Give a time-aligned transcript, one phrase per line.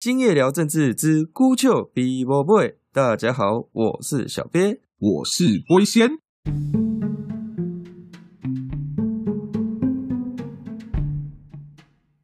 [0.00, 6.08] 今夜聊政治之孤丘比伯 boy，大家好，我是小鳖，我是龟仙。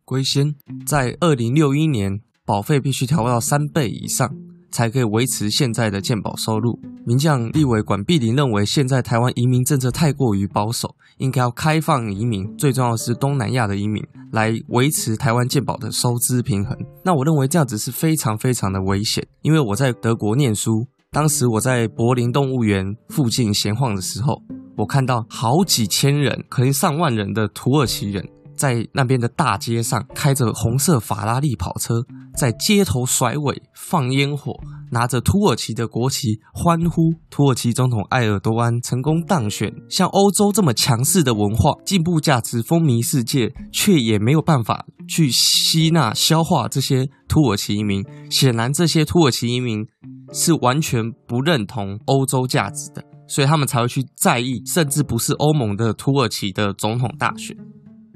[0.05, 0.55] 龟仙
[0.87, 4.33] 在二零六一年，保费必须调到三倍以上。
[4.71, 6.81] 才可以维持现在的健保收入。
[7.07, 14.03] 名将立委管碧林认为，现在台湾移民政策太过于保守，应该要开放移民，最重要是东南亚的移民，
[14.33, 16.77] 来维持台湾健保的收支平衡。
[17.05, 24.43] 那我认为这样子是非常非常的危险，因为我在德国念书，当时我在柏林动物园附近闲晃的时候，
[24.77, 28.29] 我看到好几千人，可能上万人的土耳其人。
[28.57, 32.05] 在那边的大街上，开着红色法拉利跑车，
[32.37, 34.55] 在街头甩尾、放烟火，
[34.91, 37.15] 拿着土耳其的国旗欢呼。
[37.31, 39.73] 土耳其总统埃尔多安成功当选。
[39.89, 48.05] 像欧洲这么强势的文化、进步价值风靡世界，却也没有办法去吸纳、消化这些土耳其移民。
[48.31, 49.87] 显然，这些土耳其移民
[50.33, 57.57] 是完全不认同欧洲价值的，所以他们才会去在意，甚至不是欧盟的土耳其的总统大选。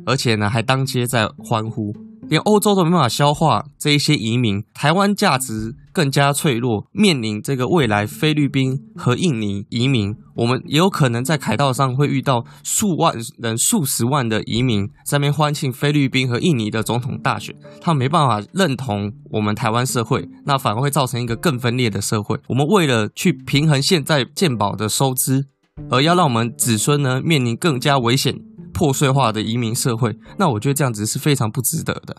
[0.09, 1.93] 而且呢，还当街在欢呼，
[2.31, 4.65] 连欧洲都没办法消化这一些移民。
[4.73, 17.55] 台湾价值更加脆弱，面临这个未来菲律宾和印尼移民，我们也有可能在凯道上会遇到数万人、数十万的移民在那边欢庆菲律宾和印尼的总统大选。
[17.79, 22.39] 他没办法认同我们台湾社会，那反而会造成一个更分裂的社会。
[22.49, 25.45] 我们为了去平衡现在健保的收支，
[25.91, 28.48] 而要让我们子孙呢面临更加危险。
[28.73, 32.17] 破碎化的移民社会，那我觉得这样子是非常不值得的。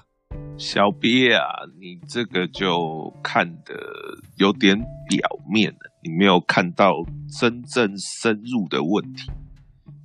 [0.58, 1.44] 小鳖啊，
[1.80, 3.74] 你这个就看的
[4.38, 6.92] 有点表面了，你没有看到
[7.40, 9.30] 真正深入的问题。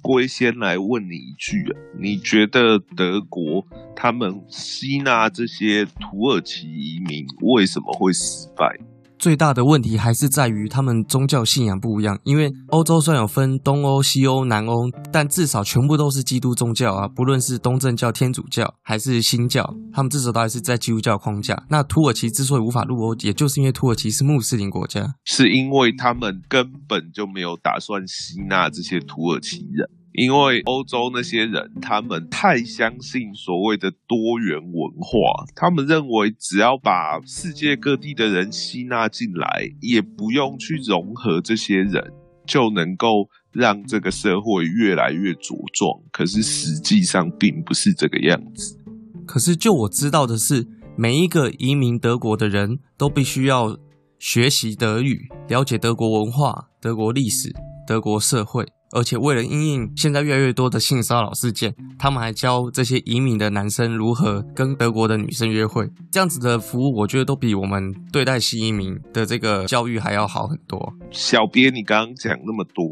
[0.00, 8.78] 龟先来问你一句啊，你觉得德国他们吸纳这些土耳其移民为什么会失败？
[9.25, 12.20] 最大的问题还是在于他们宗教信仰不一样。
[12.25, 17.08] 因为欧洲虽然有分东欧、西欧、南欧，但至少全部都是基督宗教啊。
[17.08, 19.64] 不论是东正教、天主教还是新教，
[19.95, 21.64] 他们至少都还是在基督教框架。
[21.70, 29.89] 那土耳其之所以无法入欧，也就是因为土耳其是穆斯林国家，是因为他们根本就没有打算吸纳这些土耳其人。
[30.14, 42.13] 因为欧洲那些人，他们太相信所谓的多元文化，他们认为只要把世界各地的人吸纳进来，也不用去融合这些人，
[42.47, 46.01] 就能够让这个社会越来越茁壮。
[46.13, 48.79] 可是实际上并不是这个样子。
[49.27, 50.64] 可是就我知道的是，
[50.96, 53.77] 每一个移民德国的人都必须要
[54.20, 57.52] 学习德语，了解德国文化、德国历史、
[57.85, 58.64] 德国社会。
[58.94, 65.90] 而且为了应应现在越来越多的性骚扰事件，他们还教这些移民的男生如何跟德国的女生约会。
[66.12, 70.94] 这样子的服务，我觉得都比我们对待新移民的这个教育还要好很多。
[71.10, 72.84] 小编，你刚刚讲那么多，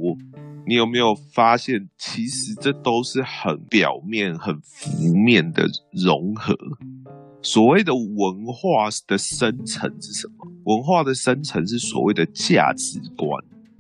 [0.67, 6.57] 你有没有发现，其实这都是很表面、很浮面的融合？
[7.43, 10.51] 所谓的文化的深层是什么？
[10.65, 13.29] 文化的深层是所谓的价值观。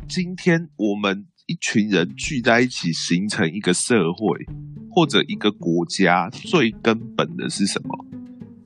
[0.09, 1.27] 今天我们。
[1.53, 4.47] 一群人聚在一起形成一个社会
[4.91, 8.07] 或者一个国家，最根本的是什么？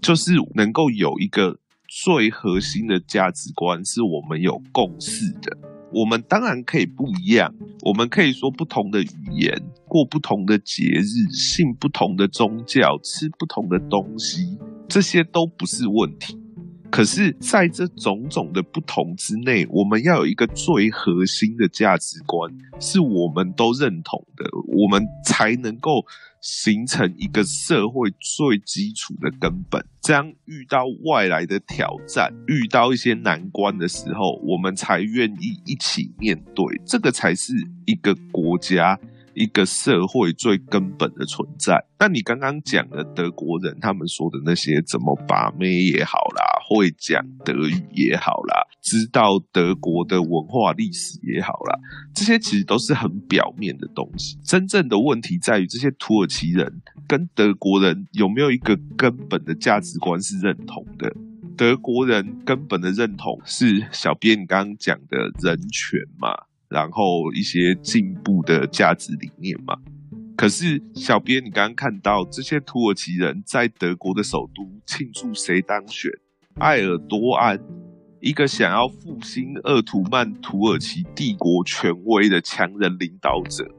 [0.00, 1.58] 就是能够有一个
[1.88, 5.58] 最核心的价值观，是我们有共识的。
[5.92, 7.52] 我们当然可以不一样，
[7.82, 14.56] 我们可以说不同的语言，过不同的节日，信不同的宗教，吃不同的东西，
[14.88, 16.38] 这些都不是问题。
[16.90, 26.06] 可是，在这种种的不同之内，我们要有一个最核心的价值观，是我们都认同的，我们才能够
[26.40, 29.84] 形成一个社会最基础的根本。
[30.00, 36.64] 这样，遇到外来的挑战，遇到一些难关的时候，我们才愿意一起面对。
[36.86, 37.52] 这个才是
[37.84, 38.98] 一个国家。
[39.36, 41.84] 一个社会最根本的存在。
[41.98, 51.78] 那你刚刚讲的德国人，他们说的那些怎么把妹也好啦，会讲德语也好啦，知道德国的文化历史也好啦，
[52.14, 54.38] 这些其实都是很表面的东西。
[54.42, 61.14] 真正的问题在于，这些土耳其人跟德国人有没有一个根本的价值观是认同的？
[61.56, 66.34] 德国人根本的认同是小编刚刚讲的人权嘛？
[66.68, 69.76] 然后一些进步的价值理念嘛，
[70.36, 76.10] 可是小编，你刚刚看到这些土耳其人在德国的首都庆祝谁当选？
[76.56, 77.60] 埃尔多安，
[78.20, 83.70] 一个想要复兴鄂图曼土耳其帝国权威的强人领导者，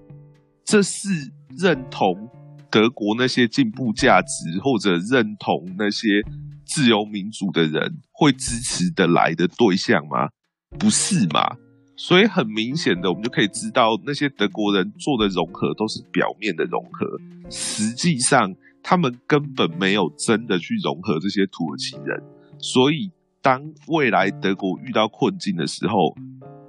[0.64, 1.10] 这是
[1.58, 2.30] 认同
[2.70, 6.24] 德国那些进步价值，或者认同那些
[6.66, 10.30] 自由民主的人会支持的来的对象吗？
[10.78, 11.58] 不是嘛？
[12.00, 17.06] 所以很明显的，我们就可以知道，那些德国人做的融合都是表面的融合，
[17.50, 22.24] 实际上他们根本没有真的去融合这些土耳其人。
[22.60, 23.10] 所以，
[23.42, 26.16] 当未来德国遇到困境的时候，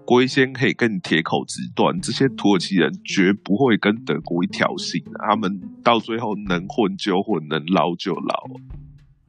[0.06, 8.44] 龟先可以跟你铁口直断，这些土耳其人绝不会跟德国一条心，他们到最后能混就混，能捞就捞。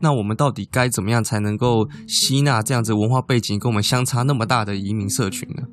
[0.02, 5.63] 那我们到底该怎么样才能够吸纳这样子文化背景跟我们相差那么大的移民社群呢？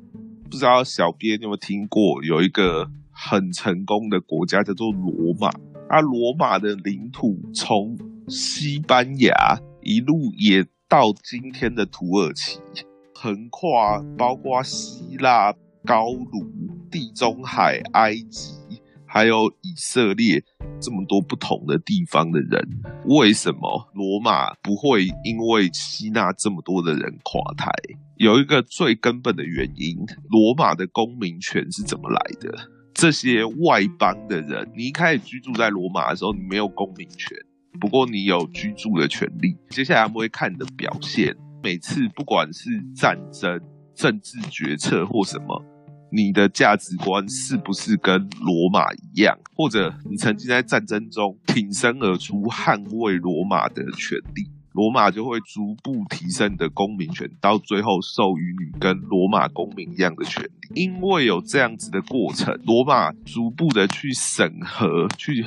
[0.49, 5.49] 不知道小编有没有听过，有一个很成功的国家叫做罗马。
[5.89, 7.97] 啊，罗马的领土从
[8.29, 12.59] 西班牙一路也到今天的土耳其，
[13.13, 15.53] 横跨包括希腊、
[15.85, 16.49] 高卢、
[16.89, 18.53] 地中海、埃及。
[19.07, 20.43] 还有以色列
[20.81, 22.61] 这么多不同的地方的人，
[23.05, 27.71] 为什么罗马不会因为吸纳这么多的人垮台？
[28.17, 29.97] 有一个最根本的原因：
[30.29, 32.51] 罗马的公民权是怎么来的？
[32.93, 37.37] 这些外邦的人，你一开始居住在罗马的时候，你没有公民权，
[37.79, 39.55] 不过你有居住的权利。
[39.69, 43.61] 接下来他们会看你的表现，每次不管是战争、
[43.93, 45.63] 政治决策或什么。
[46.11, 49.37] 你的价值观是不是跟罗马一样？
[49.53, 60.49] 或者你曾经在战争中挺身而出，捍卫罗马的权利，罗马就会逐步提升你的公民权，到最后授予你跟罗马公民一样的权利。
[60.75, 65.45] 因为有这样子的过程，罗马逐步的去审核、去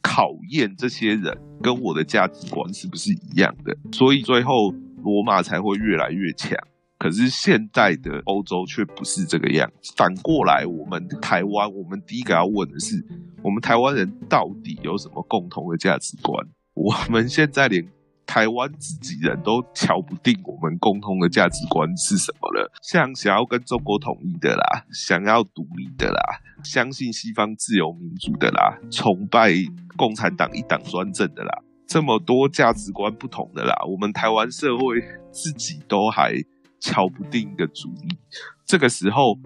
[0.00, 4.70] 考验这些人跟我的价值观是不是一样的，所以最后
[5.02, 6.56] 罗马才会越来越强。
[6.98, 9.92] 可是现在的欧洲却不是这个样子。
[9.96, 12.96] 反过来，我们台湾，我们第一个要问的是：
[13.40, 16.44] 我们台湾人到底有什么共同的价值观？
[16.74, 17.86] 我们现在连
[18.26, 22.68] 台湾自己人都瞧不定我们共同的价值观是什么了。
[22.82, 26.20] 像想要跟中国统一的啦，想要独立的啦，
[26.64, 29.52] 相信西方自由民主的啦，崇拜
[29.96, 35.00] 共产党一党专政的啦，这么多价值观不同的啦，我们台湾社会
[35.30, 36.34] 自己都还。
[36.80, 38.16] 敲不定的主意，
[38.64, 39.38] 这个时候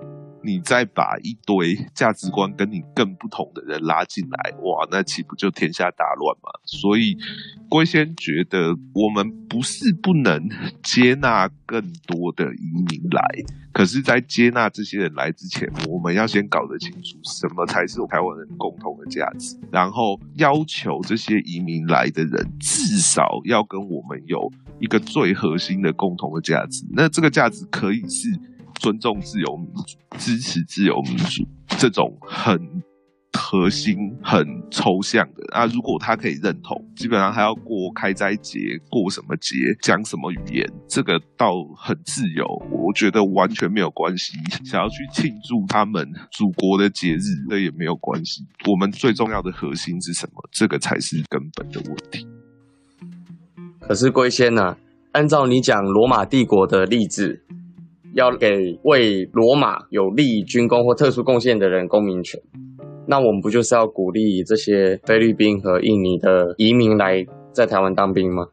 [0.44, 6.50] 你再把一堆价值观跟你更不同的人拉进来，哇，那岂不就天下大乱嘛？
[6.64, 7.17] 所以
[7.69, 10.49] 龟仙觉得，我们不是不能
[10.82, 13.23] 接纳更多的移民来，
[13.73, 24.51] 可是，在接纳这些人来之前，我们要先搞得清楚什么才是台湾人共同的价值，然后要求这些移民来的人至少要跟我们有。
[24.81, 28.29] 一个最核心的共同的价值，那这个价值可以是
[28.81, 31.47] 尊重自由民主、支持自由民主
[31.79, 32.83] 这种很
[33.52, 35.66] 核心、很抽象的啊。
[35.66, 38.58] 如果他可以认同，基本上还要过开斋节、
[38.88, 44.32] 过什么节、讲什么语言，这个倒很自由，我觉得完全没有关系。
[44.64, 48.40] 想要去庆祝他们祖国的节日，那也没有关系。
[48.70, 50.49] 我们最重要的核心是什么？
[50.50, 52.26] 这个才是根本的问题。
[53.81, 54.78] 可是龟仙呢？
[55.12, 57.44] 按照你讲罗马帝国的例子，
[58.14, 62.40] 要给为罗马有利军功或特殊贡献的人公民权，
[63.06, 68.46] 那我们不就是要鼓励这些菲律宾和印尼的移民来在台湾当兵吗？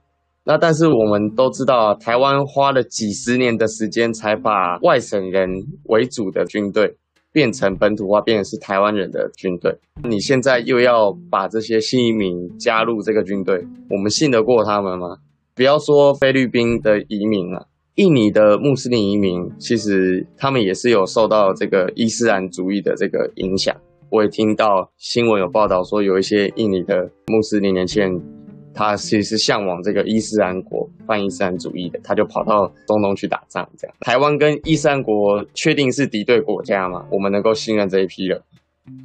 [0.45, 5.47] 那但是我们都知道，台湾花了几十年的时间才把外省人
[5.85, 6.95] 为主的军队
[7.31, 9.77] 变成本土化，变成是台湾人的军队。
[10.09, 15.17] 你现在又要把这些新移民加入这个军队，我们信得过他们吗？
[15.53, 23.75] 不要说菲律宾的移民了，印尼的穆斯林移民，其实他们也是有受到这个伊斯兰主义的这个影响。
[24.11, 28.21] 我也听到新闻有报道说，有一些印尼的穆斯林年轻人，
[28.73, 33.67] 他其实是向往这个伊斯兰国、泛伊斯兰主义的，他就跑到中东去打仗。
[33.77, 37.05] 这样，台湾跟伊斯兰国确定是敌对国家吗？
[37.11, 38.41] 我们能够信任这一批人？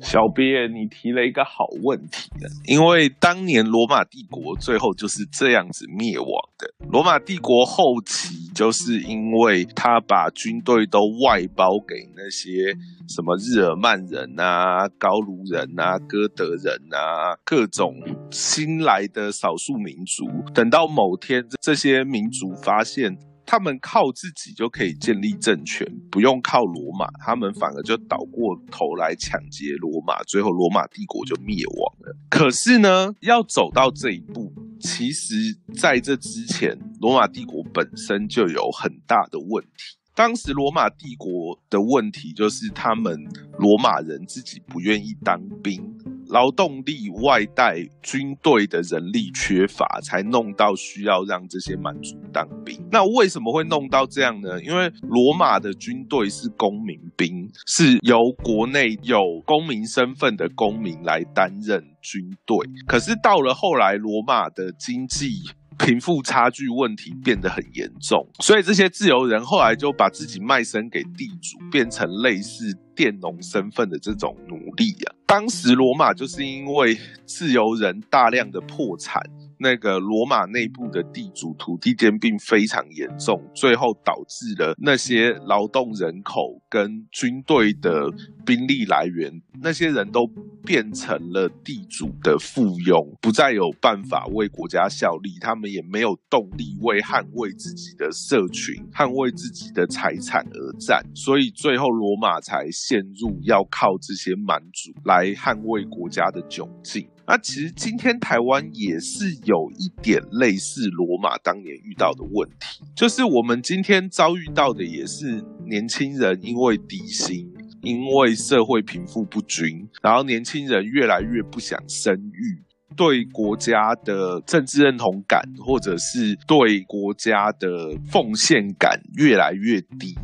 [0.01, 2.31] 小编，你提了一个好问题，
[2.67, 6.69] 因为当年罗马帝国最后就是这样子灭亡的。
[6.91, 12.75] 罗马帝国后期就是因为他把军队都外包给那些
[13.09, 17.95] 什么日耳曼人啊、高卢人啊、哥德人啊，各种
[18.31, 20.27] 新来的少数民族。
[20.53, 23.17] 等到某天这些民族发现。
[23.47, 32.17] 他们靠自己就可以建立政权，不用靠罗马，他们反而就倒过头来抢劫罗马，最后罗马帝国就灭亡了。
[32.29, 35.35] 可是呢，要走到这一步，其实
[35.75, 39.97] 在这之前，罗马帝国本身就有很大的问题。
[40.17, 43.19] 当时罗马帝国的问题就是，他们
[43.59, 45.83] 罗马人自己不愿意当兵。
[46.29, 52.81] 劳动力外带军队的人力缺乏，才弄到需要让这些蛮族当兵。
[52.91, 54.63] 那为什么会弄到这样呢？
[54.63, 62.57] 因为罗马的军队是公民兵，是由国内有公民身份的公民来担任军队。
[62.87, 65.43] 可是到了后来，罗马的经济
[65.79, 75.14] 贫富差距问题变得很严重，所以这些自由人后来就把自己卖身给地主，变成类似佃农身份的这种奴隶啊。
[75.27, 79.23] 当时罗马就是因为自由人大量的破产。
[79.65, 88.13] 那个罗马内部的地主土地兼并非常严重，最后导致了那些劳动人口跟军队的
[88.45, 90.27] 兵力来源，那些人都
[90.67, 107.09] 变成了地主的附庸，不再有办法为国家效力，他们也没有动力为捍卫自己的社群、捍卫自己的财产而战，所以最后罗马才陷入要靠这些蛮族来捍卫国家的窘境。
[107.27, 117.51] 那其实今天台湾也是有一点类似罗马当年遇到的问题，就是我们今天遭遇到的也是年轻人因为底薪，
[117.81, 122.63] 因为社会贫富不均，然后年轻人越来越不想生育，
[122.95, 130.15] 对国家的政治认同感或者是对国家的奉献感越来越低。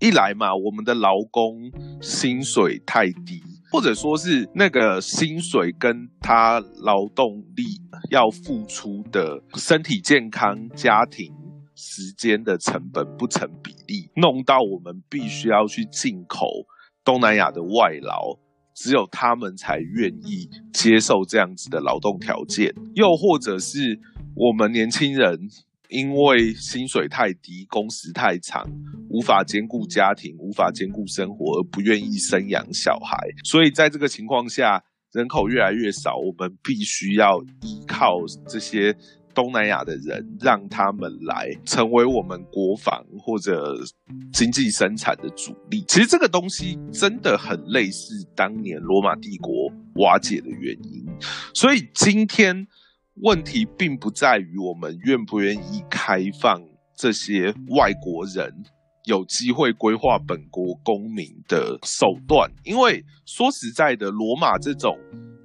[0.00, 1.70] 一来嘛，我们的劳工
[2.00, 3.42] 薪水太低。
[3.70, 7.64] 或者说是那个薪水跟他劳动力
[8.10, 11.32] 要付出的身体健康、家庭
[11.74, 16.46] 时间的成本不成比例，弄到我们必须要去进口
[17.04, 18.38] 东南亚的外劳，
[18.74, 23.98] 只有他们才愿意接受这样子的劳动条件，又或者是
[24.34, 25.48] 我们年轻人。
[25.88, 28.64] 因为薪水太低，工时太长，
[29.08, 33.16] 无法兼顾家庭，无法兼顾生活，而不愿意生养小孩。
[33.44, 38.94] 所以在这个情况下，人口越来越少，我们必须要依靠这些
[39.34, 43.76] 东南亚的人，让他们来成为我们国防或者
[44.32, 45.84] 经济生产的主力。
[45.86, 51.06] 其实这个东西真的很类似当年罗马帝国瓦解的原因。
[51.54, 52.66] 所以今天。
[53.22, 56.60] 问题并不在于我们愿不愿意开放
[56.94, 58.52] 这些外国人
[59.04, 64.98] 有机会规划本国公民的手段，因为说实在的，罗马这种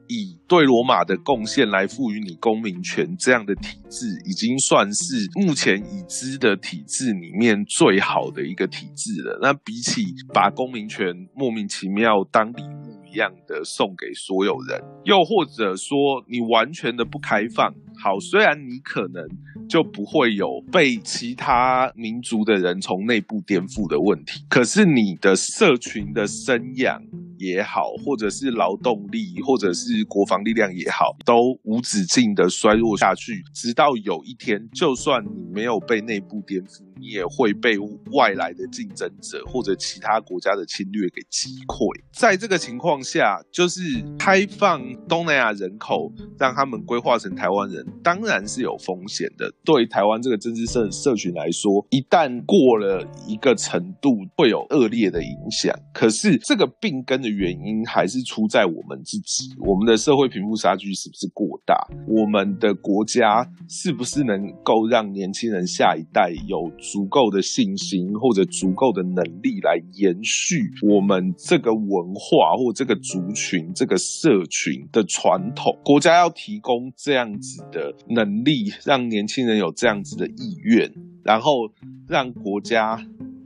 [0.08, 9.40] 以对罗马的贡献来赋予你公民权这样的体制，已经算是目前已知的体制里面最好的一个体制了。
[9.42, 13.01] 那比起把公民权莫名其妙当礼物。
[13.12, 17.74] 一样的送给所有人，又或者说你完全的不开放。
[18.02, 19.24] 好，虽然你可能
[19.68, 27.02] 就不会有被其他民族的人从内部颠覆的问题，可是你的社群的生养
[27.42, 36.84] 也好，或者是劳动力，或者是国防力量也好，都无止境的衰弱下去，直到有一天，就算你没有被内部颠覆。
[37.02, 37.80] 你也会被
[38.12, 41.90] 外来的竞争者或者其他国家的侵略给击溃。
[42.14, 43.82] 在这个情况下，就是
[44.20, 44.80] 开放
[45.10, 49.52] 东南亚人口，让他们规划成台湾人，当然是有风险的。
[49.66, 55.76] 对台湾这个政治社社群来说，一旦过了一个程度，会有恶劣的影响。
[55.92, 61.76] 可是这个病根的原因还是出在我们自己，我们的社会贫富差距是不是过大？
[62.08, 66.70] 我们的国家是不是能够让年轻人下一代有？
[66.78, 75.78] 足够的信心或者足够的能力来延续我们这个文化或这个族群、这个社群的传统。
[75.84, 80.92] 国家要提供这样子的能力，让年轻人有这样子的意愿，
[81.24, 81.70] 然后
[82.08, 83.00] 让国家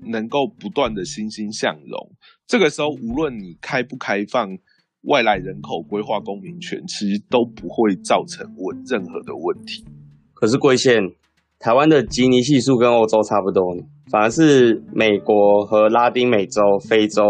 [0.04, 2.12] 能够不断的欣欣向荣。
[2.48, 4.50] 这个时候，无论你开不开放
[5.04, 9.86] 外来人口规划公民权，其实都不会造成问任何的问题。
[10.34, 11.02] 可是贵县。
[11.58, 13.64] 台湾的吉尼系数跟欧洲差不多，
[14.12, 17.24] 反而是美国和拉丁美洲、非洲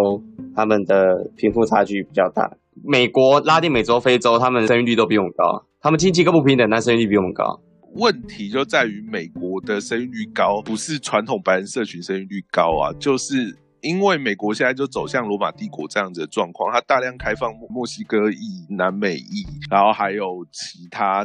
[0.56, 2.52] 他们的贫富差距比较大。
[2.84, 7.62] 美国、拉丁美洲、非洲他们生育率都比我们高，他们经济更不平等，但生育率比我们高。
[7.94, 13.56] 问题就在于美国的生育率高，不是传统白人社群生育率高啊，就是。
[13.86, 21.24] 因为美国现在就走向罗马帝国这样子的状况，它大量开放墨西哥裔、南美裔，然后还有其他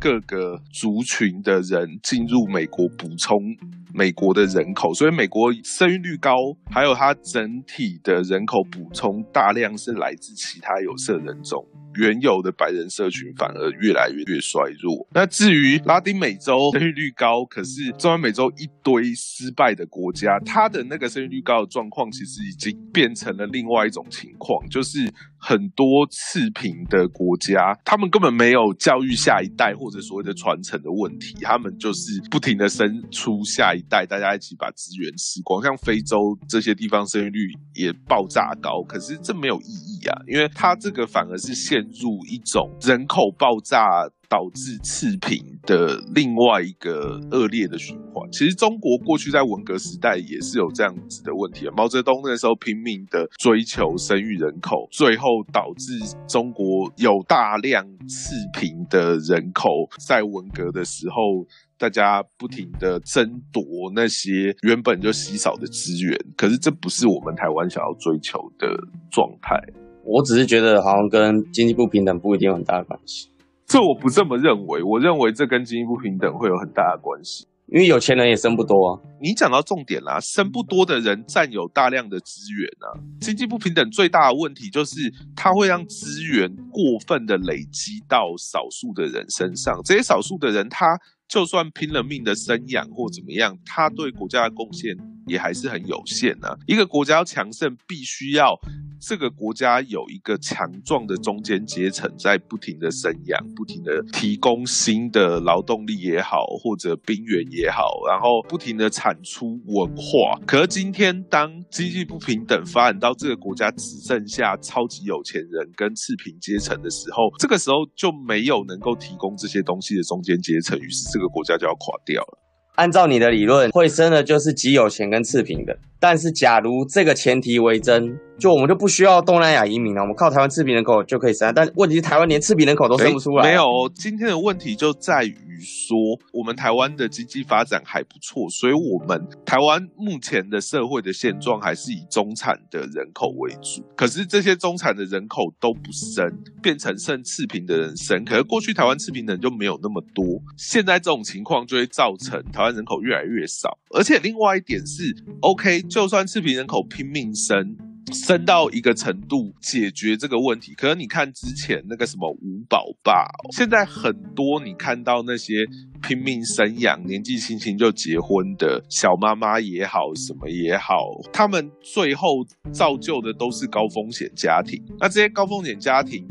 [0.00, 3.56] 各个族群的人进入美国补充
[3.92, 11.66] 美国的人口，所以美国生育率高，还有它整体的人口补充大量是来自其他有色人种。
[11.96, 15.04] 原有的白人社群反而越来越越衰弱。
[15.12, 25.00] 那至于拉丁美洲生育率高，可是中南美洲一堆失败的国家，它的那个生育率高的状况，其实已经变成了另外一种情况，就是
[25.40, 35.62] 很多次贫的国家，他们根本没有教育下一代或者所谓的传承的问题，他们就是不停的生出下一代，大家一起把资源吃光。
[35.62, 36.16] 像非洲
[36.48, 37.40] 这些地方生育率
[37.74, 43.86] 也爆炸高，可是这没有意义啊，因为它这个反而是陷入一种人口爆炸
[44.30, 48.26] 导致次贫的另外一个恶劣的循环。
[48.30, 59.68] 其实中国过去在文革时代也是有这样子的问题毛泽东那时候拼命的追求生育人口，最后导致中国有大量次贫的人口，
[59.98, 61.46] 在文革的时候。
[61.80, 63.62] 大家不停的争夺
[63.94, 68.68] 那些原本就稀少的资源，可是这不是我们台湾想要追求的
[69.10, 69.58] 状态。
[70.04, 73.29] 我只是觉得好像跟经济不平等不一定有很大的关系。
[73.70, 78.98] 这我不这么认为，我认为这跟经济不平等会有很大的关系，因为有钱人也生不多啊。
[79.20, 82.98] 你讲到重点啦，生不多的人占有大量的资源啊。
[83.20, 84.96] 经济不平等最大的问题就是
[85.36, 90.98] 它会让资源过分的累积到少数的人身上，这些少数的人他。
[91.30, 94.96] 就算拼了命的生养或怎么样，他对国家的贡献
[95.28, 96.48] 也还是很有限呢。
[96.66, 98.58] 一个国家要强盛，必须要。
[99.02, 110.38] 这个国家有一个强壮的中间阶层，在不停的生养，不停的提供新的劳动力也好，或者兵源也好，然后不停的产出文化。
[110.46, 122.38] 可是今天，当经济不平等发展到这个国家只剩下超级有钱人跟次贫阶层的时候，这个时候就没有能够提供这些东西的中间阶层，于是这个国家就要垮掉了。
[122.76, 125.76] 按照你的理论，会生的就是极有钱跟次贫的。
[125.98, 131.52] 但是，假如这个前提为真，就我们就不需要东南亚移民了，我们靠台湾赤贫人口就可以生。
[131.54, 133.46] 但问题是，台湾连赤贫人口都生不出来。
[133.46, 133.62] 没有，
[133.94, 135.94] 今天的问题就在于说，
[136.32, 143.84] 我们台湾的经济发展还不错，所以我们台湾目前的社会的现状还是以中产的人口为主。
[143.94, 146.24] 可是这些中产的人口都不生，
[146.62, 148.24] 变成剩赤贫的人生。
[148.24, 150.24] 可是过去台湾赤贫的人就没有那么多，
[150.56, 153.76] 现在这种情况就会造成台湾人口越来越少。
[153.90, 155.02] 而且另外一点是
[155.42, 155.82] ，OK。
[155.82, 157.76] 就算赤贫人口拼命生，
[158.12, 165.64] 生到一个程度解决这个问题，可是你看之前那个什么五宝爸，现在很多你看到那些
[166.02, 170.94] 拼命生养、年纪轻轻就结婚的小妈妈也好，什么也好，
[171.32, 174.82] 他们最后造就的都是高风险家庭。
[174.98, 176.26] 那这些高风险家庭，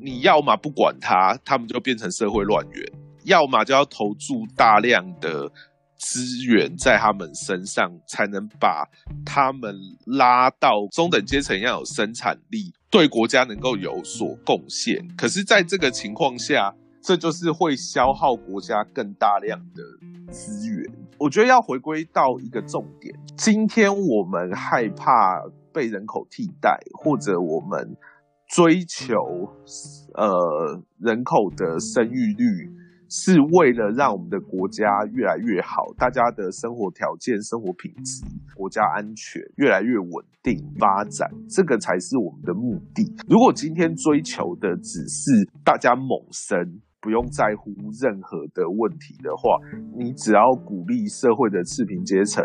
[0.00, 2.84] 你要么不管他，他们就变成社会乱源；
[3.24, 5.52] 要么就要投注大量的。
[5.98, 8.84] 资源在他们身上，才能把
[9.24, 9.74] 他们
[10.06, 15.06] 拉到中等阶层，要有生产力，对国家能够有所贡献。
[15.16, 20.84] 可是，在这个情况下，这就是会消耗国家更大量的资源。
[21.18, 25.40] 我觉得要回归到一个重点：今天我们害怕
[25.72, 27.96] 被人口替代，或者我们
[28.48, 29.16] 追求
[30.14, 32.70] 呃人口的生育率。
[33.08, 43.04] 是为了让我们的国家越来越好，大家的生活条件、生活品质、国家安全越来越稳定发展，这个才是我们的目的。
[43.28, 47.70] 如果今天追求的只是大家猛生，不用在乎
[48.02, 49.56] 任何的问题的话，
[49.96, 52.44] 你只要鼓励社会的次贫阶层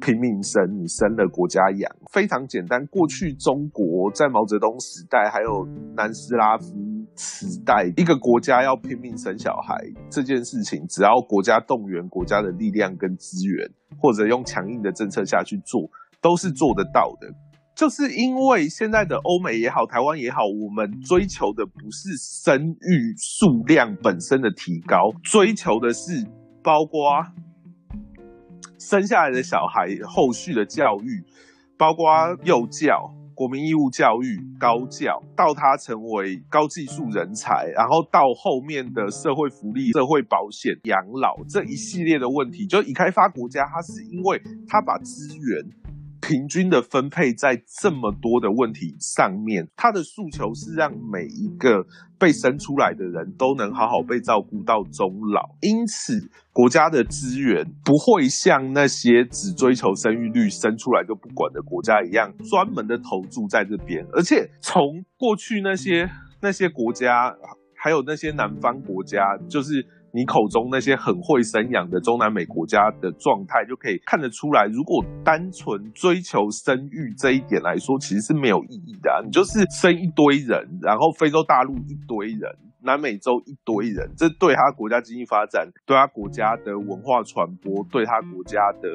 [0.00, 2.84] 拼命生，你生了国家养，非常简单。
[2.88, 7.01] 过去中国在毛泽东时代，还有南斯拉夫。
[7.16, 9.76] 时代，一个国家要拼命生小孩
[10.10, 15.88] 这件事情，只要国家动员国家的力量跟资源，或者用强硬的政策下去做，
[16.20, 17.32] 都是做得到的。
[17.74, 26.26] 就是因为现在的欧美也好，台湾也好，我们追求的不是生育数量本身的提高，追求的是
[26.62, 27.24] 包括
[28.78, 31.24] 生下来的小孩后续的教育，
[31.76, 32.06] 包括
[32.44, 33.14] 幼教。
[33.42, 45.81] 国民义务教育、高教，到他成为高技术人才，然后到后面的社会福利、社会保险、养老这一系列的问题，就已开发国家，它是因为它把资源。
[46.32, 51.84] 平均的分配在这么多的问题上面，他的诉求是让每一个
[52.18, 55.42] 被生出来的人都能好好被照顾到终老。
[55.60, 64.02] 因此，国家的资源不会像那些只追求生育率、生出来就不管的国家一样，专门的投注在这边。
[64.14, 66.08] 而且，从过去那些
[66.40, 67.36] 那些国家，
[67.76, 74.66] 还有那些南方国家，就是你口中那些很会生养的中南美国家的状态，就可以看得出来。
[74.66, 79.22] 如果单纯追求生育这一点来说，其实是没有意义的。
[79.24, 82.50] 你就是生一堆人，然后非洲大陆一堆人。
[82.84, 88.88] 南美洲一堆人，这对他国家经济发展、对他国家的文化传播、对他国家的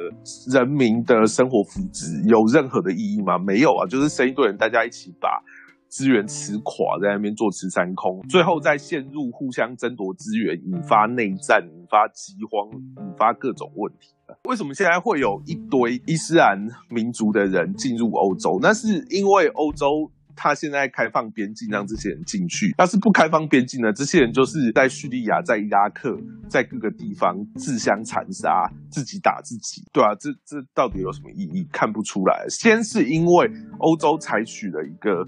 [0.52, 3.40] 人民的生活福祉有任何的意义吗？
[3.40, 5.42] 没有啊，就是生一堆人，大家一起把
[5.90, 14.14] 资源吃垮，在那边坐吃山空，最后再陷入互相争夺资源，引发内战、引发饥荒、引发各种问题。
[14.44, 18.60] 为什么现在会有一堆伊斯兰民族的人进入欧洲？
[18.62, 20.12] 那是因为欧洲。
[20.40, 22.72] 他现在开放边境，让这些人进去。
[22.78, 23.92] 要是不开放边境呢？
[23.92, 26.16] 这些人就是在叙利亚、在伊拉克、
[26.48, 31.68] 在各个地方自相残杀，自己打自己，对啊，这这到底有什么意义？
[31.72, 32.46] 看不出来。
[32.50, 35.28] 先是因为欧洲采取了一个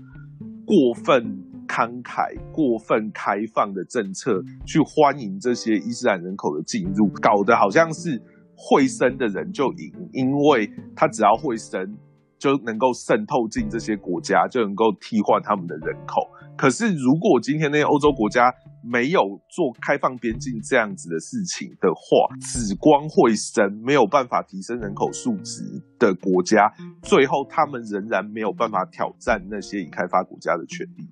[0.69, 1.25] 过分
[1.67, 8.21] 慷慨、过分开放的政策，去欢迎这些伊斯兰人口的进入，搞得好像是
[8.55, 11.97] 会生的人就赢，因为他只要会生。
[12.39, 16.21] 就能够渗透进这些国家，就能够替换他们的人口。
[16.55, 18.49] 可是，如果今天那些欧洲国家
[18.83, 25.63] 没有做开放边境这样子的事情的话，紫光会生没有办法提升人口数值
[25.97, 31.07] 的国家，最后他们仍然没有办法挑战那些已开发国家的权利。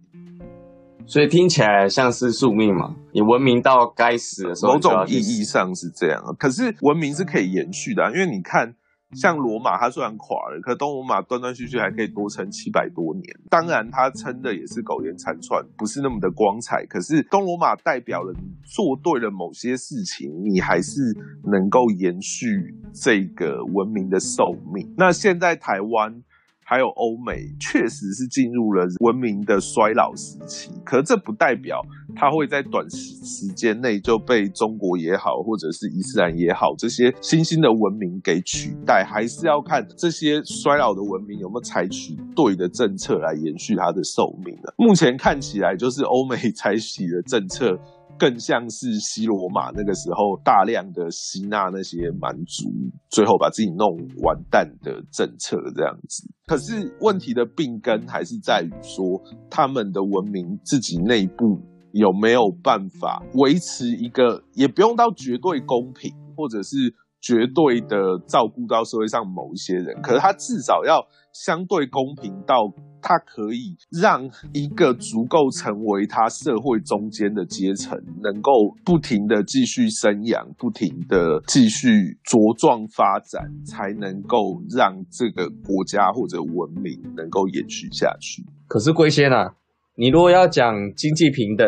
[1.06, 2.96] 所以听起来像是宿命嘛？
[3.14, 6.22] 你文明到该死的时候，某种意义上是这样。
[6.38, 8.76] 可是文明是可以延续的，因为你看。
[9.14, 13.24] 像罗马，它虽然垮了，可东罗马断断续续还可以多撑七百多年。
[13.50, 16.86] 当然，它撑的也是苟延残喘，不是那么的光彩。
[16.86, 21.02] 可是东罗马代表了你做对了某些事情，你还是
[21.44, 24.94] 能够延续这个文明的寿命。
[24.98, 26.24] 那现在台湾。
[26.70, 31.82] 还有欧美确实是进入了文明的衰老时期，可这不代表
[32.14, 44.74] 它会在短时时间内就被中国也好，或者是伊斯兰也好这些新兴的文明给取代，还是要看这些衰老的文明有没有采取对的政策来延续它的寿命呢？
[44.76, 47.80] 目前看起来就是欧美 采取的政策。
[48.18, 52.70] 更像是西罗马那个时候大量的吸纳那些蛮族，
[53.10, 53.88] 最后把自己弄
[54.24, 56.28] 完蛋的政策这样子。
[56.46, 66.96] 可是问题的病根还是在于说，他们的文明自己内部有没有办法维持一个，也不用到绝对公平，或者是。
[67.20, 71.02] 绝对的照顾到社会上某一些人，可是他至少要
[71.46, 72.56] 相对公平到，
[73.00, 78.52] 他可以让一个足够成为他社会中间的阶层，能够
[78.84, 88.44] 不停的继续生养，不停的继续茁壮发展，才能够让这个国家或者文明能够延续下去。
[88.68, 89.54] 可是龟仙啊，
[89.96, 91.68] 你如果要讲经济平等，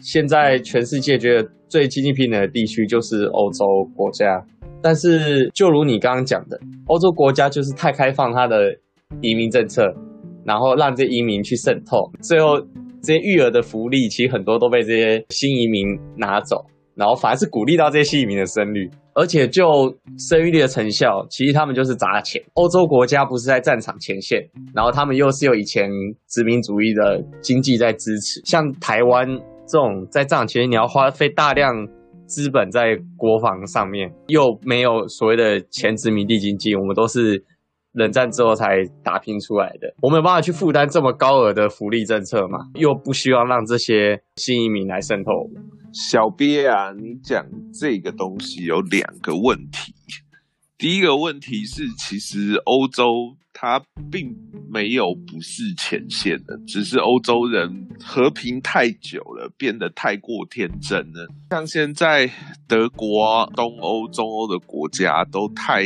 [0.00, 4.44] 现在全世界觉得最经济平等的地区就是欧洲国家。
[4.82, 8.76] 但是，就如你刚刚讲的，欧洲国家就是太开放它的
[9.20, 9.82] 移民政策，
[10.44, 12.60] 然后让这些移民去渗透，最后
[13.02, 19.62] 这些育儿的福利其实很多都被这些新移民拿走，然后反而是鼓励到这些新移民的生育，而且就
[20.18, 22.42] 生育率的成效，其实他们就是砸钱。
[22.54, 24.40] 欧洲国家不是在战场前线，
[24.74, 25.88] 然后他们又是有以前
[26.28, 29.26] 殖民主义的经济在支持，像台湾
[29.66, 31.86] 这种在战场前线，你要花费大量。
[32.26, 37.44] 资本在国防上面又没有所谓的前殖民地经济，我们都是
[37.94, 39.92] 冷战之后才打拼出来的。
[40.02, 42.58] 我们有办法去负担这么高额的福利政策吗？
[42.74, 45.30] 又不希望让这些新移民来渗透。
[45.92, 49.94] 小鳖啊，你讲这个东西有两个问题。
[50.76, 53.36] 第一个问题是，其实欧洲。
[53.56, 53.80] 它
[54.10, 54.34] 并
[54.68, 61.28] 没有不是前线的，只是欧洲人和平太久了，变得太过天真了。
[61.50, 62.28] 像现在
[62.66, 65.84] 德国、东欧、中欧的国家都太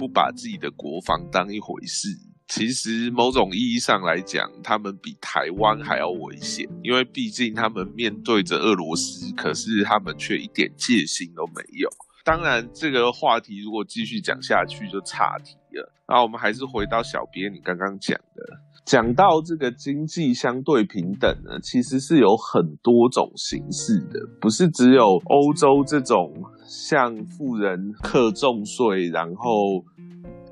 [0.00, 2.08] 不把自己的国防当一回事。
[2.48, 11.88] 其实某种意义上来讲，他们比台湾还要危险，因为毕竟他们面对着俄罗斯，可是他们却一点戒心都没有。
[12.24, 15.92] 当然，这个话题如果继续讲下去就岔题了。
[16.08, 18.42] 那我们还是回到小编你刚刚讲的，
[18.90, 26.34] 讲到这个经济相对平等呢，其实是有很多种形式的，不是只有欧洲这种
[26.66, 29.84] 向富人课重税，然后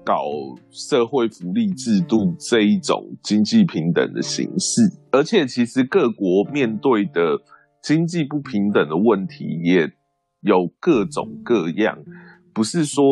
[0.05, 0.23] 搞
[0.71, 7.41] 社会福利制度这一种经济平等的形式，而且其实各国面对的
[7.83, 9.91] 经济不平等的问题也
[10.43, 11.99] 有各种各样。
[12.59, 13.05] 不是说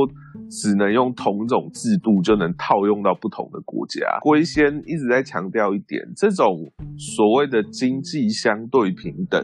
[0.50, 4.00] 只能用同种制度就能套用到不同的国家。
[4.22, 9.40] 龟仙一直在强调一点，这种所谓的经济相对平等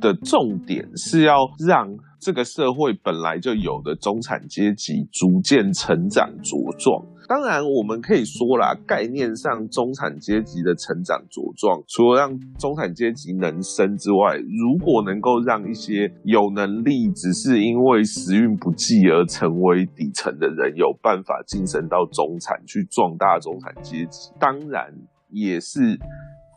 [0.00, 1.34] 的重点是要
[1.68, 1.86] 让
[2.18, 7.04] 这个社会本来就有的中产阶级逐渐成长茁壮。
[7.28, 24.92] 当然，我们可以说啦，概念上中产阶级的成长茁壮，除了让中产阶级能生之外，如果能够让一些有能力只是因为时运不济而成为底层的人有办法晋升到中产，去壮大中产阶级，当然
[25.30, 25.98] 也是。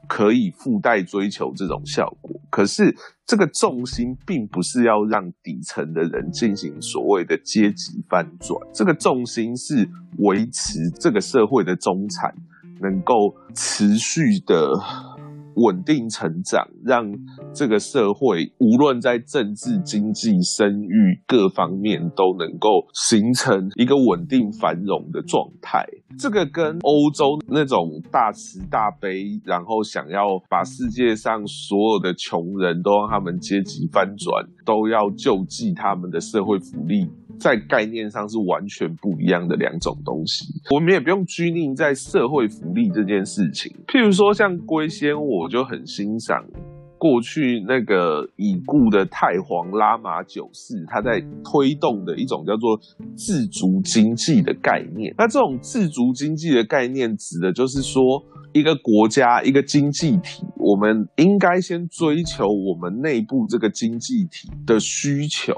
[0.08, 9.90] 可以附带追求这种效果，可是这个重心并不是要让底层的人进行所谓的阶级翻转，这个重心是
[10.20, 12.34] 维持这个社会的中产
[12.82, 15.15] 能够持续的。
[15.56, 17.12] 稳定成长，让
[17.54, 25.86] 这个社会无论在政治、经济、生育各方面都能够形成一个稳定繁荣的状态。
[26.18, 37.10] 这个跟欧洲那种大慈大悲，然后想要把世界上所有的穷人都让他们阶级翻转，都要救济他们的社会福利。
[37.40, 43.72] 在概念上是完全不一样的两种东西，我们也不用拘泥在社会福利这件事情。
[43.88, 46.44] 譬如说，像龟仙，我就很欣赏
[46.98, 52.80] 过去那个已故的太皇拉玛九世，他在推动的一种叫做
[53.16, 55.14] 自足经济的概念。
[55.18, 65.54] 那这种自足经济的概念，指的就是说，一个国家、一个经济体，我们应该先追求我们内部这个经济体的需求。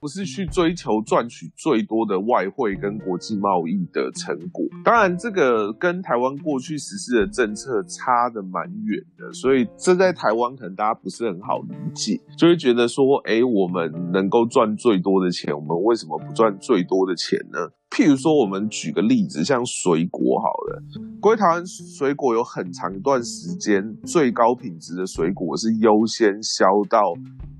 [0.00, 17.58] 不是去追求赚取最多的外汇跟国际贸易的成果，当然这个跟台湾过去实施的政策差的蛮远的，所以这在台湾可能大家不是很好理解，就会觉得说，哎，我们能够赚最多的钱，我们为什么不赚最多的钱呢？
[17.90, 20.82] 譬如说，我们举个例子，像水果好了，
[21.20, 27.12] 各位台湾水果有很长一段时间，最高品质的水果是优先销到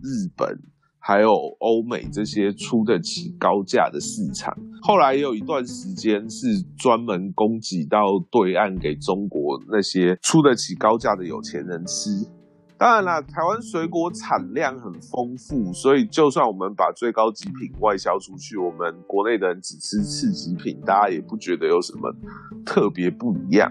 [0.03, 0.59] 日本。
[1.01, 6.47] 还有欧美这些出得起高价的市场，后来也有一段时间是
[6.79, 7.99] 专门供给到
[8.31, 12.11] 对岸给中国那些出得起高价的有钱人吃。
[12.81, 22.11] 当然啦，台湾水果产量很丰富，所以就算我们把最高级品外销出去，我们国内的人只吃次级品，大家也不觉得有什么
[22.65, 23.71] 特别不一样。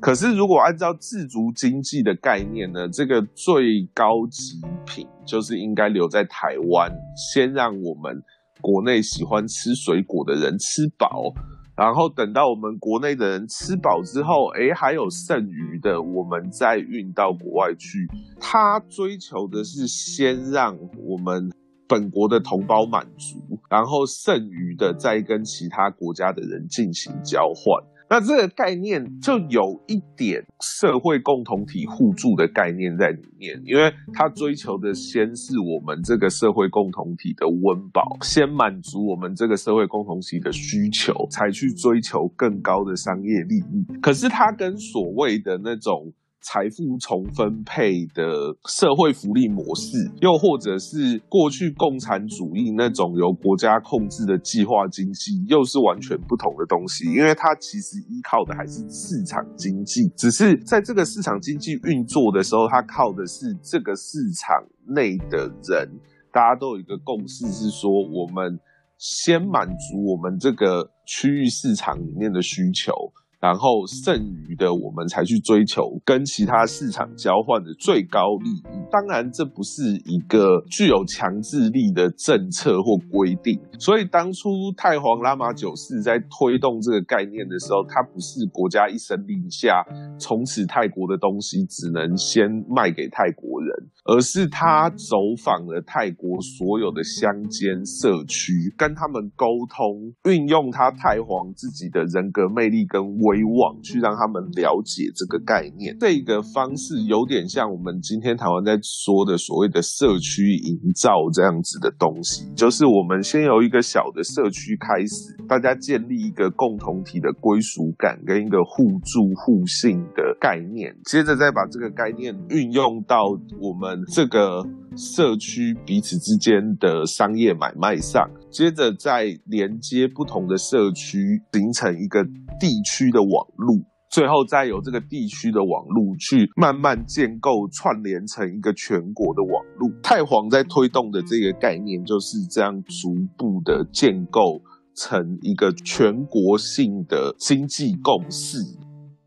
[0.00, 8.22] 可是如果按照自足经济的概念呢，这个最高级品就是应该留在台湾，先让我们
[8.62, 11.34] 国内喜欢吃水果的人吃饱。
[11.78, 18.08] 然后等到我们国内的人吃饱之后，哎，还有剩余的，我们再运到国外去。
[18.40, 21.52] 他追求的是先让我们
[21.86, 27.80] 本国的同胞满足，然后剩余的再跟其他国家的人进行交换。
[28.10, 43.84] 那这个概念就有一点社会共同体互助的概念在里面，因为他追求的先是我们这个社会共同体的温饱，先满足我们这个社会共同体的需求，才去追求更高的商业利益。
[44.00, 46.12] 可是他跟所谓的那种。
[46.40, 57.04] 财富重分配的社会福利模式，又或者是过去共产主义那种由国家控制的计划经济，又是完全不同的东西。
[57.12, 65.90] 因为它其实依靠的还是市场经济，只是在这个市场经济运作的时候，它靠的是这个市场内的人。
[66.30, 68.60] 大家都有一个共识，是说我们
[68.96, 72.92] 先满足我们这个区域市场里面的需求。
[73.40, 74.16] 然后剩
[74.48, 78.62] 余的，我们才去追求跟其他市场交换的最高利益。
[78.90, 83.56] 当然，这不是一个具有强制力的政策或规定。
[83.78, 89.84] 所以，当初太皇拉玛九世在推动这个概念的时候，他不是国家一声令下，
[90.18, 93.70] 从此泰国的东西只能先卖给泰国人，
[94.04, 102.98] 而是他走访了泰国所有的乡间社区，跟他们沟通，运用他太皇自己的人格魅力跟。
[103.28, 123.26] 威望去让他们了解这个概念，这个方式有点像我们今天台湾在说的所谓的社区营造这样子的东西，就是我们先由一个小的社区开始，大家建立一个共同体的归属感跟一个互助互信的概念，接着再把这个概念运用到
[123.60, 128.28] 我们这个社区彼此之间的商业买卖上。
[128.50, 132.24] 接着再连接不同的社区，形成一个
[132.58, 139.90] 地区的的网路，最后再由这个地区的网路去慢慢建构串联成一个全国的网路。
[140.00, 144.62] 太皇在推动的这个概念就是这样逐步的建构
[144.94, 148.58] 成一个全国性的经济共识。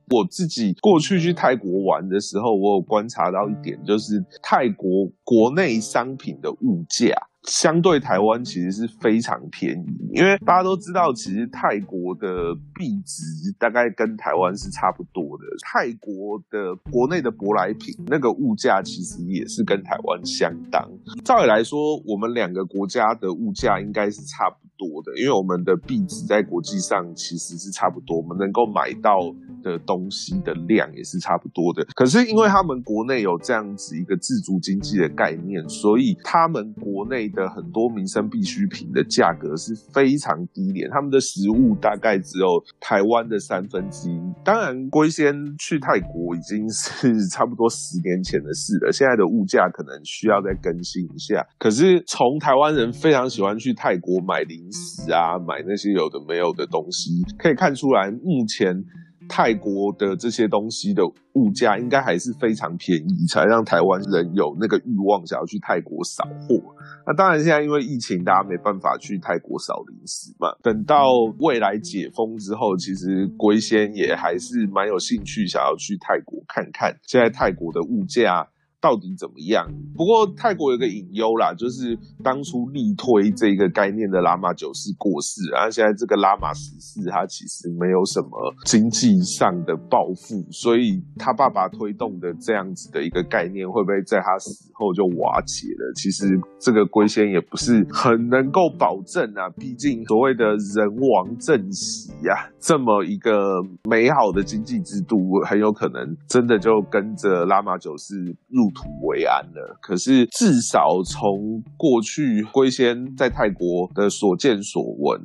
[0.10, 7.16] 我自己过去去泰国玩的时候，我有观察到一点，就是泰国国内商品的物价。
[7.44, 13.24] 相对台湾其实是非常便宜，因为大家都知道，其实泰国的币值
[13.58, 15.44] 大概跟台湾是差不多的。
[15.66, 20.88] 泰国的国内的舶来品那个物价其实也是跟台湾相当。
[21.26, 29.18] 照理来说，我们两个国家的物价应该是差不多的，因为我们的币值在国际上其实是差不多，我们能够买到
[29.62, 31.86] 的东西的量也是差不多的。
[31.96, 44.20] 可是因为他们国内有这样子一个自主经济的概念，所以他们国内的很多民生必需品的价格是非常低廉，他们的食物大概只有台湾的三分之一。
[44.44, 51.46] 当然，龟仙去泰国已经是差不多十年前的事了，现在的物价可能需要再更新一下。
[51.58, 58.84] 可是从台湾人非常喜欢去泰国买零食啊，买那些有的没有的东西，可以看出来目前。
[59.32, 66.62] 泰国的这些东西的物价应该还是非常便宜，才让台湾人有那个欲望想要去泰国扫货。
[67.08, 70.50] 那当然，现在因为疫情，大家没办法去泰国扫零食嘛。
[70.62, 71.06] 等到
[71.40, 78.46] 未来解封之后，其实龟仙也还是蛮有兴趣想要去泰国看看，现在泰国的物价。
[78.82, 79.68] 到底怎么样？
[79.96, 88.30] 不过泰国有个隐忧啦，就是当初力推这个概念的拉玛九世过世，然后现在这个拉玛十世他其实没有什么
[88.66, 95.94] 经济上的抱负，所以他爸爸推动的这样子的一个概念，会不会在他死后就瓦解了？
[95.96, 96.26] 其实
[96.60, 108.18] 这个龟仙也不是很能够保证啊，毕竟所谓的人亡政息呀，这么一个美好的经济制度，很有可能真的就跟着拉玛九世
[108.50, 108.71] 入。
[108.74, 115.20] 土为安了，可是至少从过去龟仙在泰国的所见所闻，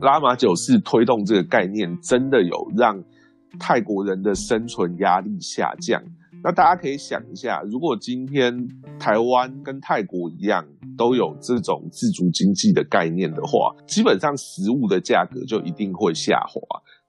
[0.00, 3.02] 拉玛九世推动这个概念，真的有让
[3.58, 6.02] 泰国人的生存压力下降。
[6.44, 8.66] 那大家可以想一下，如果今天
[8.98, 10.66] 台湾跟泰国一样，
[10.98, 16.60] 都有这种自主经济的概念的话，基本上食物的价格就一定会下滑。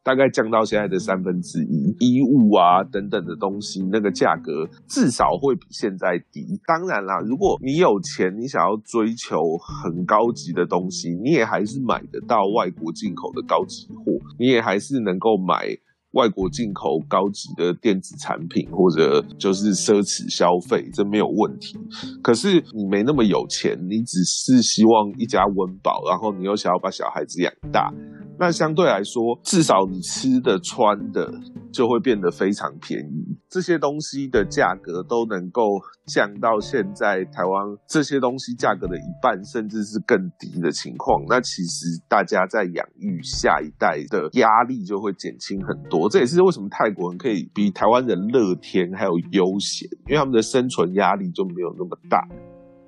[0.04, 6.60] 大概降到现在的三分之一，衣物啊等等的东西，那个价格至少会比现在低。
[6.68, 15.70] 当然啦，如果你有钱，你想要追求很高级的东西，你也还是买得到外国进口的高级货，你也还是能够买
[16.12, 21.76] 外国进口高级的电子产品或者就是奢侈消费，这没有问题。
[22.22, 27.92] 可是你没那么有钱，你只是希望一家温饱，然后你又想要把小孩子养大。
[28.40, 31.32] 那相对来说，至少你吃的穿的
[31.72, 35.62] 就会变得非常便宜，这些东西的价格都能够
[36.08, 41.24] 降到现在台湾这些东西价格的一半，甚至是更低的情况。
[41.30, 46.10] 那其实大家在养育下一代的压力就会减轻很多。
[46.10, 52.18] 这也是为什么泰国人可以比台湾人乐天还有悠闲，因为他们的生存压力就没有那么大。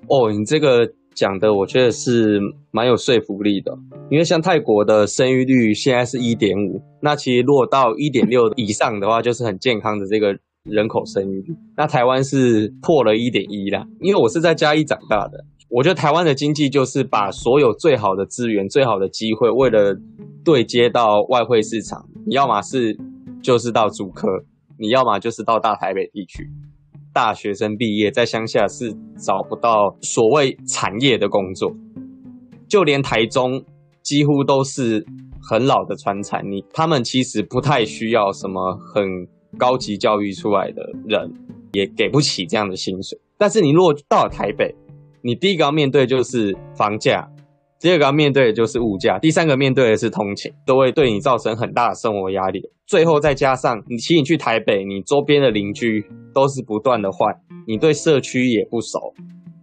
[0.08, 0.92] 哦，你这个。
[1.16, 2.38] 讲的我觉得是
[2.70, 3.76] 蛮有说服力的，
[4.10, 11.56] 因为像泰国的生育率现在是一点五，那其实如果到一点六以上的话，就是很健康的这个人口生育率。
[11.74, 19.96] 那台湾是破了一点一啦，因为我是在嘉义长大的，我觉得台湾的经济就是把所有最好的资源、最好的机会，为了
[20.44, 22.94] 对接到外汇市场，你要么是
[23.42, 24.28] 就是到主科，
[24.78, 26.46] 你要么就是到大台北地区。
[27.16, 31.72] 大学生毕业在乡下是找不到所谓产业的工作，
[32.68, 33.64] 就连台中
[34.02, 35.02] 几乎都是
[35.40, 39.02] 很老的传产，你他们其实不太需要什么很
[39.56, 41.32] 高级教育出来的人，
[41.72, 43.18] 也给不起这样的薪水。
[43.38, 44.74] 但是你如果到了台北，
[45.22, 47.26] 你第一个要面对就是房价。
[47.80, 52.60] 第二个要面对的就是物价，第三个面对的是通勤，都会对你造成很大的生活压力。
[52.86, 57.34] 最后再加上你，请你去台北，你周边的邻居都是不断的换，
[57.66, 59.12] 你对社区也不熟，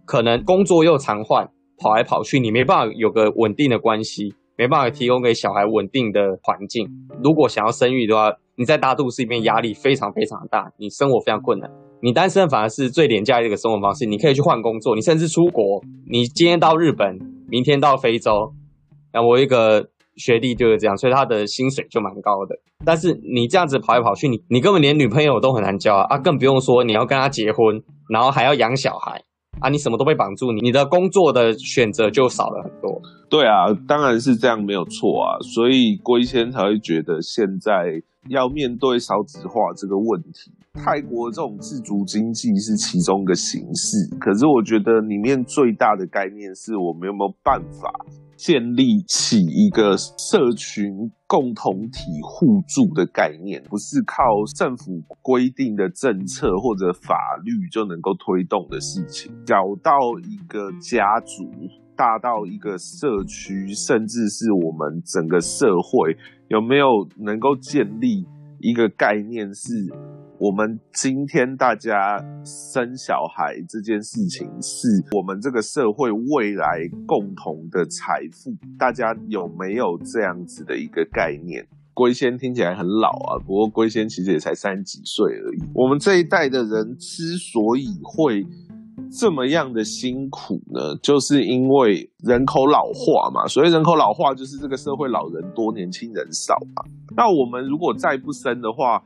[0.04, 6.86] 可能工作又常换，跑来跑去，你没办法有个稳定的关系，没办法提供给小孩稳定的环境。
[7.22, 11.70] 如果想要生育的话，你在大都市里面压力非常非常大，你生活非常困难。
[12.02, 17.18] 你单身反而是最廉价的一个生活方式，你可以去换工作，你甚至出国，你今天到日本。
[17.46, 18.52] 明天到非洲，
[19.12, 22.56] 那我一个学历就是这样，所以他的薪水就蛮高的。
[22.84, 26.02] 但是你这样子跑来跑去，你你根本连女朋友都很难交啊！
[26.10, 29.22] 啊，更不用说你要跟他结婚，然后还要养小孩
[29.60, 29.68] 啊！
[29.68, 33.00] 你什么都被绑住，你你的工作的选择就少了很多。
[33.30, 35.38] 对啊，当然是这样，没有错啊。
[35.40, 40.52] 所以龟仙才会觉得现在要面对少子化这个问题。
[40.74, 47.88] 泰国这种自主经济是其中一个形式，可是我觉得里面最大的概念是我们有没有办法
[48.44, 54.22] 建立起一个社群共同体互助的概念，不是靠
[54.54, 59.32] 政府规定的政策或者法律就能够推动的事情。
[59.46, 61.50] 小到一个家族。
[61.96, 66.16] 大到一个社区，甚至是我们整个社会，
[66.48, 68.26] 有没有能够建立
[68.58, 69.70] 一个概念，是
[70.38, 78.50] 我们今天大家生小孩这件事情，是我们这个社会未来共同的财富？
[78.76, 81.64] 大家有没有这样子的一个概念？
[81.94, 85.62] 龟仙听起来很老啊，不过龟仙其实也才三十几岁而已。
[85.72, 88.44] 我们这一代的人之所以会
[89.12, 93.46] 这么样的辛苦呢，就是因为人口老化嘛。
[93.46, 96.82] 所以人口老化就是这个社会老人多，年轻人少嘛。
[97.16, 99.00] 那我们如果再不生的话，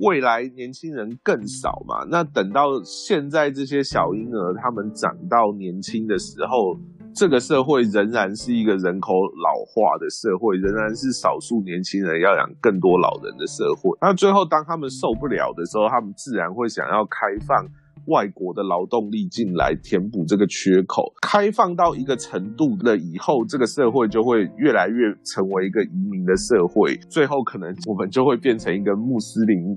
[0.00, 2.06] 未来年轻人更少嘛。
[2.10, 6.78] 那等到现在这些小婴儿他们长到年轻的时候。
[7.12, 13.90] 这个社会仍然是一个人口老化的社会，仍然是少数年轻人要养更多老人的社会。
[14.00, 17.66] 那最后，当他们受不了的时候，他们自然会想要开放
[18.06, 21.12] 外国的劳动力进来填补这个缺口。
[21.20, 26.96] 开放到一个程度了以后，这个社会就会越来越成为一个移民的社会。
[27.08, 29.76] 最后，可能我们就会变成一个穆斯林。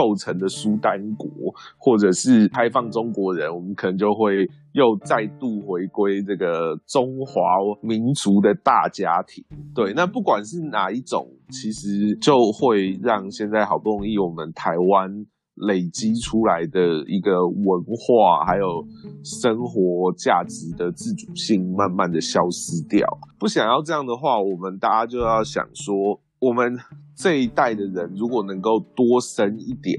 [0.00, 1.28] 构成的苏丹国，
[1.76, 7.42] 或者是开放中国人，我们可能就会又再度回归这个中华
[7.82, 9.44] 民族的大家庭。
[9.74, 15.26] 对，那不管是哪一种，其实就会让现在好不容易我们台湾
[15.68, 18.82] 累积出来的一个文化，还有
[19.22, 23.06] 生活价值的自主性，慢慢的消失掉。
[23.38, 26.18] 不想要这样的话，我们大家就要想说。
[26.40, 26.74] 我们
[27.14, 29.94] 这一代的人，如果能够多生一点，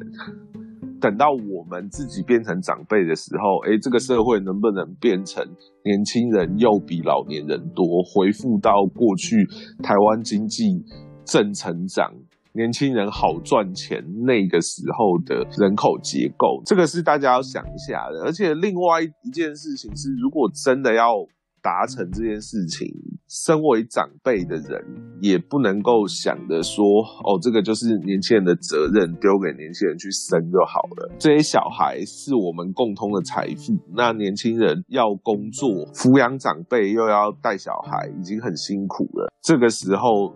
[1.00, 5.46] 等到我们自己变成长辈的时候，哎，这个社会能不能变成
[5.84, 9.46] 年轻人又比老年人多，恢复到过去
[9.84, 10.84] 台湾经济
[11.24, 12.12] 正成长、
[12.54, 16.60] 年轻人好赚钱那个时候的人口结构？
[16.66, 18.24] 这个是大家要想一下的。
[18.26, 21.14] 而且另外一件事情是，如果真的要
[21.62, 22.88] 达成这件事情，
[23.30, 24.84] 身为长辈的人
[25.22, 26.84] 也不能够想着说，
[27.24, 31.16] 哦，这个就是年轻人的责任，丢给年轻人去生就好了。
[31.20, 39.32] 这些小孩是我们共通的财富，那年轻人要工作抚养长辈，又要带小孩，已经很辛苦了。
[39.42, 40.34] 这个时候，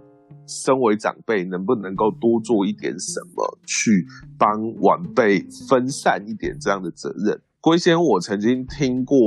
[0.47, 4.05] 身为长辈，能不能够多做一点什么，去
[4.37, 4.49] 帮
[4.81, 7.41] 晚辈分散一点这样的责任？
[7.59, 9.17] 龟仙，我曾经听过。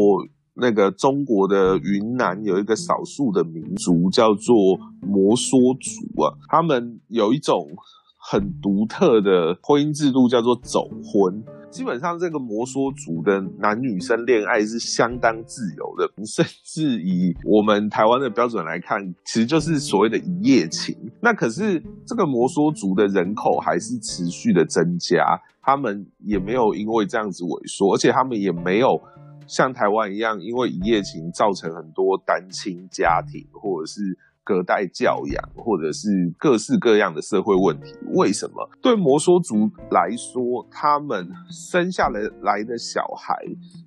[0.61, 4.55] 那个中国的云南有一个少数的民族叫做
[5.01, 7.69] 摩梭族啊，他们有一种
[8.19, 11.43] 很独特的婚姻制度，叫做走婚。
[11.71, 20.97] 基本上，这个摩梭族的男女生恋爱是相当自由的，不甚至以我们台湾的标准来看，其实就是所谓的一夜情。
[21.21, 25.23] 那可是这个摩梭族的人口还是持续的增加，
[25.63, 29.01] 他们也没有因为这样子萎缩，而且他们也没有。
[29.49, 37.95] 像台湾一样，因为一夜情造成很多单亲家庭，或者是隔代教养，或者是各式各样的社会问题。
[38.15, 43.35] 为什么对摩梭族来说，他们生下来来的小孩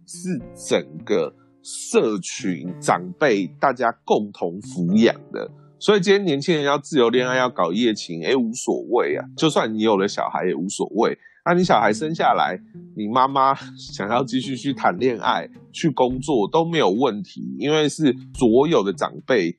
[0.08, 5.50] 是整个社群长辈大家共同抚养的？
[5.80, 9.26] 所以今天年轻人要自由恋爱，要搞一夜情，哎，无所谓啊。
[9.36, 11.18] 就算你有了小孩，也无所谓。
[11.44, 12.60] 那你小孩生下来，
[12.96, 19.58] 你妈妈想要继续去谈恋爱、去工作都没有问题，因为是所有的长辈。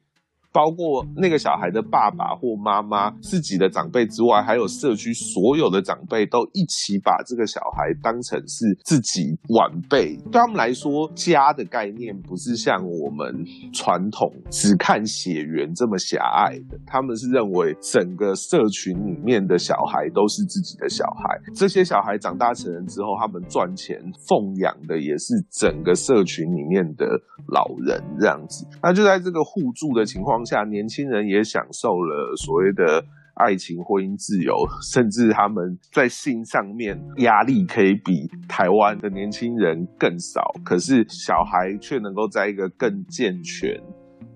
[0.53, 10.17] 包括那个小孩的爸爸或妈妈、自己的长辈之外，还有社区所有的长辈都一起把这个小孩当成是自己晚辈。
[10.31, 16.79] 对他们来说，家的概念不是像我们传统只看血缘这么狭隘的。
[16.87, 21.41] 他们是认为整个社群里面的小孩都是自己的小孩。
[21.55, 23.97] 这些小孩长大成人之后，他们赚钱
[24.29, 27.07] 奉养的也是整个社群里面的
[27.49, 28.67] 老人这样子。
[28.83, 30.42] 那就在这个互助的情况。
[30.45, 34.55] 下年轻人也享受了所谓的爱情、婚姻自由，
[34.93, 40.43] 甚至他们在性上面压力可以比台湾的年轻人更少。
[40.65, 43.81] 可是小孩却能够在一个更健全、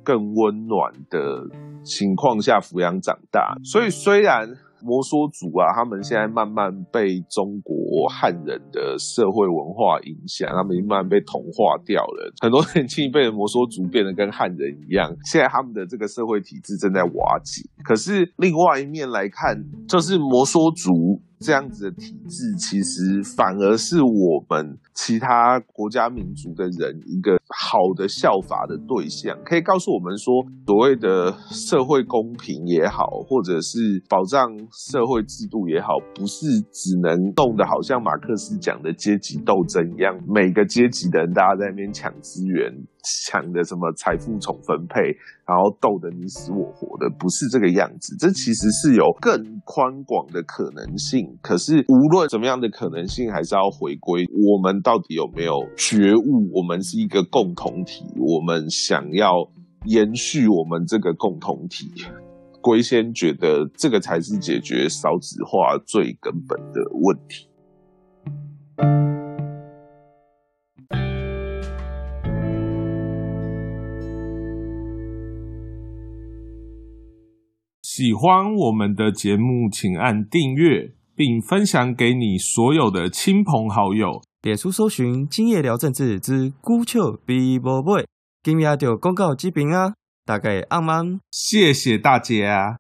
[0.03, 1.45] 更温暖的
[1.83, 3.57] 情况下抚养长大。
[3.65, 4.49] 所以虽然。
[4.83, 7.75] 摩梭族啊，他们现在慢慢被中国
[8.09, 12.32] 汉人的社会文化影响，他们慢慢被同化掉了。
[12.40, 17.62] 很多年轻一辈的摩梭族变得跟汉人一样，现在他们的这个社会体制正在瓦解。
[17.84, 19.57] 可是另外一面来看，
[19.88, 21.22] 就是摩梭族。
[21.39, 29.37] 这样子的体制，其实反而是我们其他国家民族的人一个好的效法的对象。
[29.45, 30.32] 可以告诉我们说，
[30.66, 42.72] 所谓的社会公平也好，或者是保障社会制度也好，不是只能动的，好像马克思讲的阶级斗争一样，每个阶级的人大家在那边抢资源。
[43.07, 45.01] 想的什么财富重分配，
[45.47, 48.17] 然后斗得你死我活的，不是这个样子。
[48.19, 51.39] 这其实是有更宽广的可能性。
[51.41, 56.51] 可是无论怎么样的可能性，还是要回归我们到底有没有觉悟？
[56.53, 59.31] 我们是一个共同体，我们想要
[59.85, 61.87] 延续我们这个共同体。
[62.61, 67.49] 龟仙觉得这个才是解决少子化最根本的问题。
[77.97, 84.20] 喜欢我们的节目，请按订阅，并分享给你所有的亲朋好友。
[84.42, 88.07] 脸书搜寻“今夜聊政治之孤丘比伯贝”，
[88.44, 89.94] 今夜就公告这边啊，
[90.26, 91.20] 大概暗暗。
[91.30, 92.76] 谢谢大家。